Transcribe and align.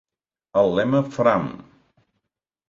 El 0.61 0.71
lema 0.79 1.01
Fram! 1.17 1.47